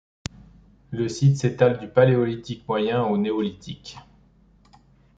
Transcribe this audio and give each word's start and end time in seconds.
Le 0.89 1.07
site 1.07 1.37
s'étale 1.37 1.77
du 1.77 1.87
Paléolithique 1.87 2.67
moyen 2.67 3.03
au 3.03 3.19
Néolithique. 3.19 3.97